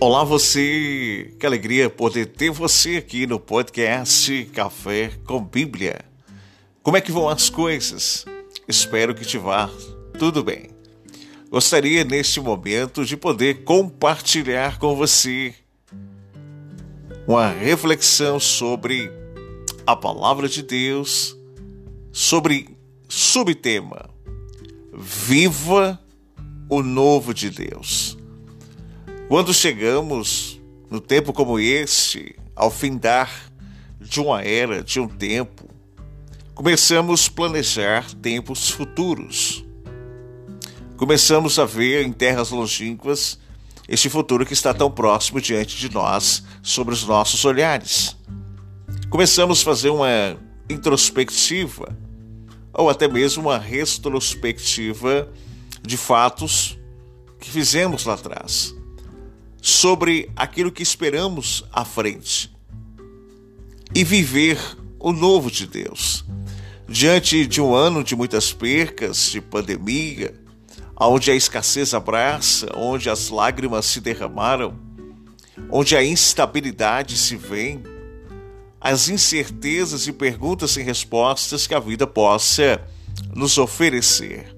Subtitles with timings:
[0.00, 6.04] Olá você, que alegria poder ter você aqui no podcast Café com Bíblia.
[6.84, 8.24] Como é que vão as coisas?
[8.68, 9.68] Espero que te vá
[10.16, 10.70] tudo bem.
[11.50, 15.52] Gostaria neste momento de poder compartilhar com você
[17.26, 19.10] uma reflexão sobre
[19.84, 21.36] a palavra de Deus,
[22.12, 22.68] sobre
[23.08, 24.08] subtema
[24.92, 26.00] Viva
[26.68, 28.17] o novo de Deus.
[29.28, 30.58] Quando chegamos
[30.90, 33.30] no tempo como este, ao findar
[34.00, 35.68] de uma era, de um tempo,
[36.54, 39.62] começamos a planejar tempos futuros.
[40.96, 43.38] Começamos a ver em terras longínquas
[43.86, 48.16] este futuro que está tão próximo diante de nós, sobre os nossos olhares.
[49.10, 50.38] Começamos a fazer uma
[50.70, 51.94] introspectiva,
[52.72, 55.28] ou até mesmo uma retrospectiva
[55.82, 56.78] de fatos
[57.38, 58.77] que fizemos lá atrás
[59.60, 62.50] sobre aquilo que esperamos à frente
[63.94, 64.58] e viver
[64.98, 66.24] o novo de Deus.
[66.88, 70.34] Diante de um ano de muitas percas, de pandemia,
[70.98, 74.74] onde a escassez abraça, onde as lágrimas se derramaram,
[75.70, 77.82] onde a instabilidade se vem,
[78.80, 82.80] as incertezas e perguntas sem respostas que a vida possa
[83.34, 84.56] nos oferecer.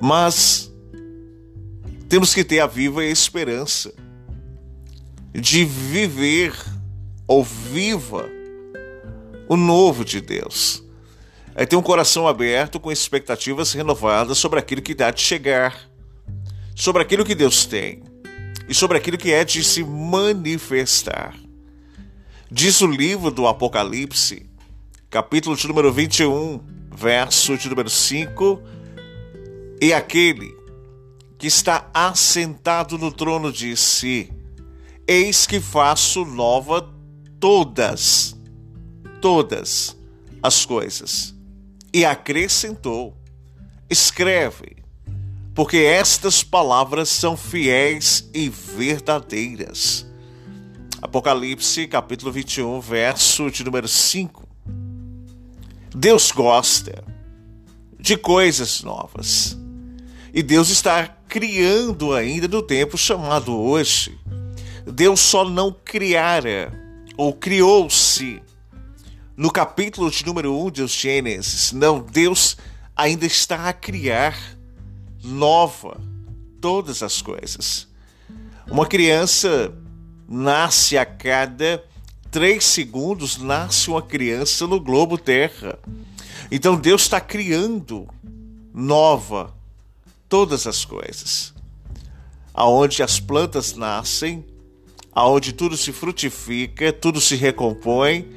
[0.00, 0.65] Mas
[2.08, 3.92] temos que ter a viva esperança
[5.32, 6.54] de viver
[7.26, 8.28] ou viva
[9.48, 10.82] o novo de Deus.
[11.54, 15.88] É ter um coração aberto com expectativas renovadas sobre aquilo que dá de chegar,
[16.74, 18.02] sobre aquilo que Deus tem
[18.68, 21.34] e sobre aquilo que é de se manifestar.
[22.50, 24.48] Diz o livro do Apocalipse,
[25.10, 26.60] capítulo de número 21,
[26.94, 28.62] verso de número 5,
[29.80, 30.54] e aquele
[31.38, 34.32] que está assentado no trono disse:
[35.06, 36.92] Eis que faço nova
[37.38, 38.36] todas,
[39.20, 39.96] todas
[40.42, 41.34] as coisas.
[41.92, 43.16] E acrescentou:
[43.88, 44.76] Escreve,
[45.54, 50.06] porque estas palavras são fiéis e verdadeiras.
[51.00, 54.46] Apocalipse, capítulo 21, verso de número 5.
[55.94, 57.04] Deus gosta
[57.98, 59.56] de coisas novas.
[60.32, 64.18] E Deus está criando ainda no tempo chamado hoje.
[64.86, 66.72] Deus só não criara
[67.16, 68.42] ou criou-se
[69.36, 71.72] no capítulo de número 1 de Gênesis.
[71.72, 72.56] Não, Deus
[72.94, 74.38] ainda está a criar
[75.22, 76.00] nova
[76.60, 77.88] todas as coisas.
[78.70, 79.72] Uma criança
[80.28, 81.84] nasce a cada
[82.30, 85.78] três segundos, nasce uma criança no globo Terra.
[86.50, 88.08] Então Deus está criando
[88.72, 89.55] nova
[90.28, 91.54] todas as coisas.
[92.52, 94.44] Aonde as plantas nascem,
[95.12, 98.30] aonde tudo se frutifica, tudo se recompõe,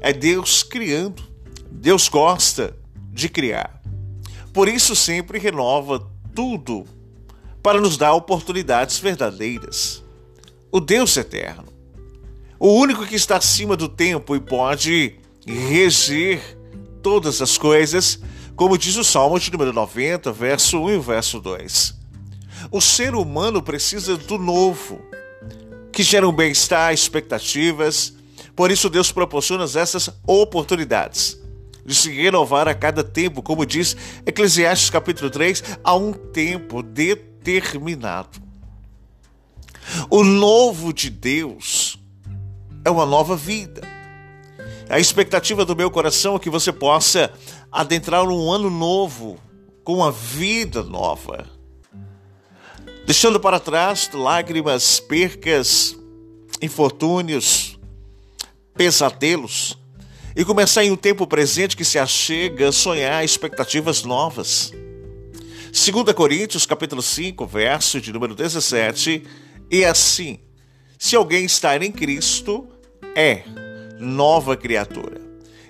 [0.00, 1.22] é Deus criando.
[1.70, 2.76] Deus gosta
[3.12, 3.82] de criar.
[4.52, 6.84] Por isso sempre renova tudo
[7.62, 10.02] para nos dar oportunidades verdadeiras.
[10.70, 11.72] O Deus eterno,
[12.58, 15.16] o único que está acima do tempo e pode
[15.46, 16.58] reger
[17.02, 18.20] todas as coisas,
[18.56, 21.94] como diz o Salmo de número 90, verso 1 e verso 2.
[22.70, 25.00] O ser humano precisa do novo,
[25.92, 28.14] que gera um bem-estar, expectativas.
[28.54, 31.38] Por isso Deus proporciona essas oportunidades
[31.84, 38.42] de se renovar a cada tempo, como diz Eclesiastes capítulo 3, a um tempo determinado.
[40.08, 41.98] O novo de Deus
[42.84, 43.82] é uma nova vida.
[44.88, 47.32] A expectativa do meu coração é que você possa
[47.74, 49.36] adentrar um ano novo,
[49.82, 51.44] com uma vida nova.
[53.04, 55.98] Deixando para trás lágrimas, percas,
[56.62, 57.76] infortúnios,
[58.76, 59.76] pesadelos
[60.36, 64.72] e começar em um tempo presente que se achega a sonhar expectativas novas.
[65.72, 69.24] 2 Coríntios capítulo 5, verso de número 17,
[69.68, 70.38] e assim:
[70.96, 72.68] se alguém está em Cristo,
[73.16, 73.42] é
[73.98, 75.23] nova criatura.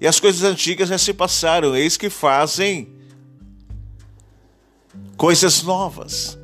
[0.00, 2.88] E as coisas antigas já se passaram, eis que fazem
[5.16, 6.38] coisas novas.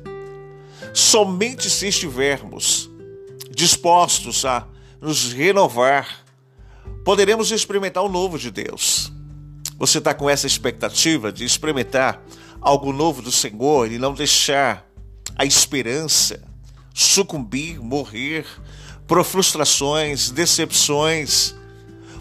[0.93, 2.89] Somente se estivermos
[3.49, 4.67] dispostos a
[5.01, 6.23] nos renovar,
[7.03, 9.11] poderemos experimentar o novo de Deus.
[9.79, 12.23] Você está com essa expectativa de experimentar
[12.61, 14.87] algo novo do Senhor e não deixar
[15.35, 16.43] a esperança
[16.93, 18.45] sucumbir, morrer
[19.07, 21.55] por frustrações, decepções,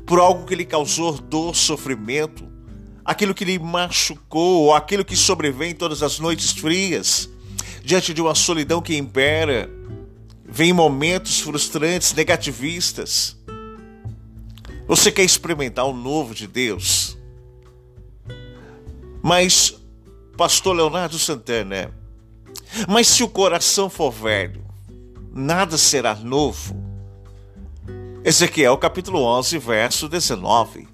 [0.06, 2.46] por algo que lhe causou dor, sofrimento,
[3.04, 7.28] aquilo que lhe machucou, ou aquilo que sobrevém todas as noites frias,
[7.82, 9.68] diante de uma solidão que impera,
[10.44, 13.36] vem momentos frustrantes, negativistas.
[14.86, 17.18] Você quer experimentar o novo de Deus?
[19.20, 19.74] Mas,
[20.36, 21.92] pastor Leonardo Santana,
[22.88, 24.64] mas se o coração for velho,
[25.32, 26.85] nada será novo.
[28.26, 30.88] Ezequiel capítulo 11, verso 19.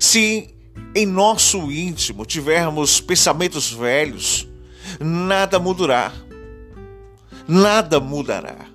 [0.00, 0.52] Se
[0.92, 4.48] em nosso íntimo tivermos pensamentos velhos,
[4.98, 6.12] nada mudará.
[7.46, 8.66] Nada mudará.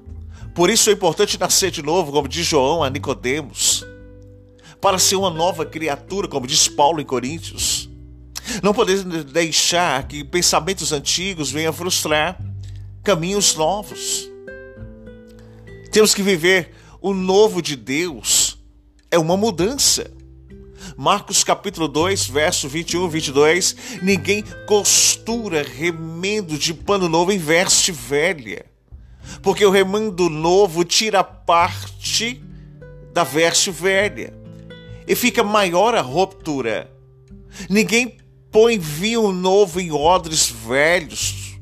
[0.55, 3.85] Por isso é importante nascer de novo, como diz João a Nicodemos,
[4.79, 7.89] para ser uma nova criatura, como diz Paulo em Coríntios.
[8.63, 12.39] Não podemos deixar que pensamentos antigos venham frustrar
[13.03, 14.29] caminhos novos.
[15.91, 18.57] Temos que viver o novo de Deus.
[19.11, 20.11] É uma mudança.
[20.95, 23.75] Marcos capítulo 2, verso 21 e 22.
[24.01, 28.65] Ninguém costura remendo de pano novo em veste velha,
[29.41, 32.41] porque o remendo novo tira parte
[33.13, 34.33] da veste velha
[35.07, 36.91] e fica maior a ruptura.
[37.69, 38.17] Ninguém
[38.51, 41.57] põe vinho novo em odres velhos.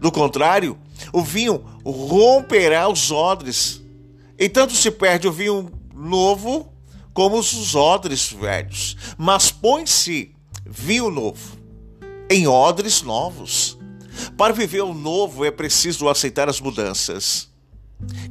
[0.00, 0.78] Do contrário,
[1.12, 3.79] o vinho romperá os odres.
[4.40, 6.72] E tanto se perde o vinho novo
[7.12, 8.96] como os odres velhos.
[9.18, 10.34] Mas põe-se
[10.66, 11.58] vinho novo
[12.30, 13.78] em odres novos.
[14.38, 17.50] Para viver o novo é preciso aceitar as mudanças.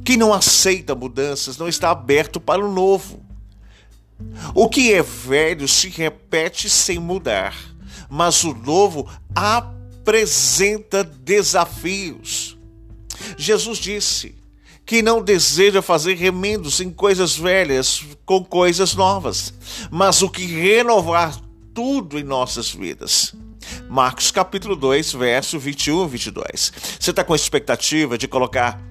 [0.04, 3.24] Quem não aceita mudanças não está aberto para o novo.
[4.54, 7.56] O que é velho se repete sem mudar,
[8.08, 12.58] mas o novo apresenta desafios.
[13.38, 14.39] Jesus disse:
[14.90, 19.54] que não deseja fazer remendos em coisas velhas com coisas novas,
[19.88, 21.40] mas o que renovar
[21.72, 23.32] tudo em nossas vidas.
[23.88, 26.72] Marcos capítulo 2, verso 21 e 22.
[26.98, 28.82] Você está com expectativa de colocar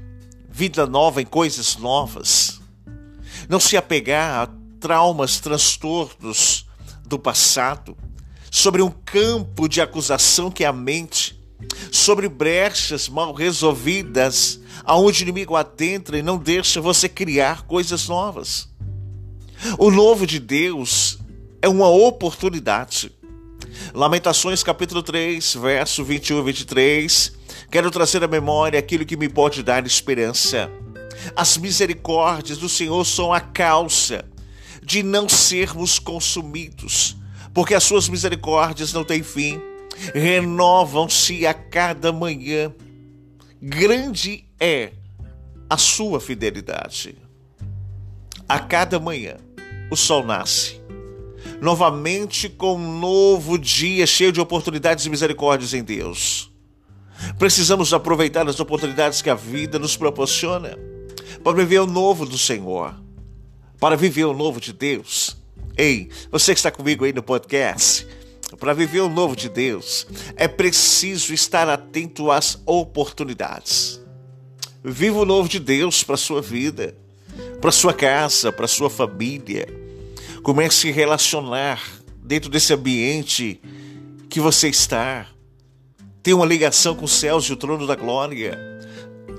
[0.49, 2.61] vida nova em coisas novas?
[3.49, 4.49] Não se apegar a
[4.79, 6.65] traumas, transtornos
[7.05, 7.97] do passado,
[8.49, 11.37] sobre um campo de acusação que é a mente,
[11.91, 18.69] sobre brechas mal resolvidas, aonde o inimigo adentra e não deixa você criar coisas novas.
[19.77, 21.19] O novo de Deus
[21.61, 23.11] é uma oportunidade.
[23.93, 27.33] Lamentações capítulo 3, verso 21 e 23.
[27.69, 30.71] Quero trazer à memória aquilo que me pode dar esperança.
[31.35, 34.25] As misericórdias do Senhor são a causa
[34.81, 37.15] de não sermos consumidos,
[37.53, 39.61] porque as suas misericórdias não têm fim,
[40.13, 42.73] renovam-se a cada manhã.
[43.61, 44.91] Grande é
[45.69, 47.15] a sua fidelidade.
[48.47, 49.37] A cada manhã
[49.91, 50.81] o sol nasce,
[51.61, 56.51] novamente com um novo dia cheio de oportunidades e misericórdias em Deus.
[57.37, 60.77] Precisamos aproveitar as oportunidades que a vida nos proporciona
[61.43, 62.95] para viver o novo do Senhor
[63.79, 65.37] para viver o novo de Deus.
[65.77, 68.05] Ei, você que está comigo aí no podcast,
[68.59, 73.98] para viver o novo de Deus, é preciso estar atento às oportunidades.
[74.83, 76.95] Viva o novo de Deus para a sua vida,
[77.59, 79.67] para a sua casa, para a sua família.
[80.41, 81.81] Comece a relacionar
[82.23, 83.61] dentro desse ambiente
[84.29, 85.27] que você está.
[86.23, 88.69] Tenha uma ligação com os céus e o trono da glória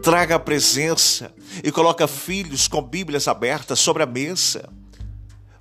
[0.00, 4.68] traga a presença e coloca filhos com Bíblias abertas sobre a mesa.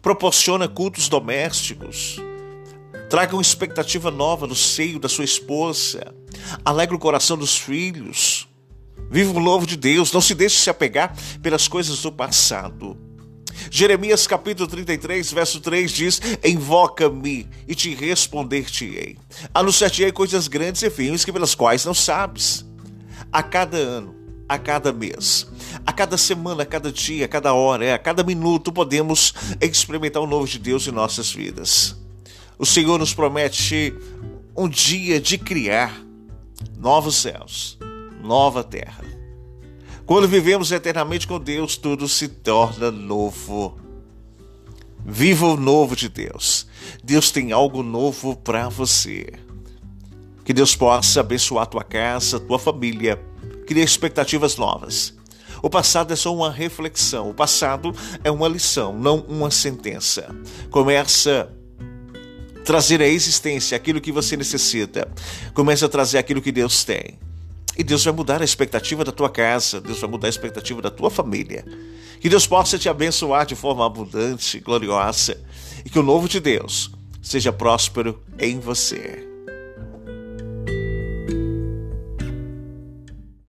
[0.01, 2.17] Proporciona cultos domésticos.
[3.09, 6.13] Traga uma expectativa nova no seio da sua esposa.
[6.63, 8.48] Alegre o coração dos filhos.
[9.09, 10.11] Viva o novo de Deus.
[10.11, 12.97] Não se deixe se apegar pelas coisas do passado.
[13.71, 19.17] Jeremias capítulo 33, verso 3 diz: Invoca-me e te responder-te-ei.
[19.53, 22.65] Anunciar-te-ei coisas grandes e firmes que pelas quais não sabes.
[23.31, 24.15] A cada ano,
[24.47, 25.47] a cada mês.
[25.85, 30.27] A cada semana, a cada dia, a cada hora, a cada minuto podemos experimentar o
[30.27, 31.95] novo de Deus em nossas vidas.
[32.57, 33.93] O Senhor nos promete
[34.55, 36.01] um dia de criar
[36.77, 37.77] novos céus,
[38.19, 39.03] nova terra.
[40.05, 43.79] Quando vivemos eternamente com Deus, tudo se torna novo.
[45.05, 46.67] Viva o novo de Deus.
[47.03, 49.31] Deus tem algo novo para você.
[50.43, 53.23] Que Deus possa abençoar tua casa, tua família
[53.69, 55.13] cria expectativas novas.
[55.61, 60.33] O passado é só uma reflexão, o passado é uma lição, não uma sentença.
[60.71, 61.53] Começa
[62.57, 65.07] a trazer à existência aquilo que você necessita,
[65.53, 67.19] começa a trazer aquilo que Deus tem.
[67.79, 70.89] E Deus vai mudar a expectativa da tua casa, Deus vai mudar a expectativa da
[70.89, 71.63] tua família.
[72.19, 75.41] Que Deus possa te abençoar de forma abundante, gloriosa,
[75.85, 79.25] e que o novo de Deus seja próspero em você.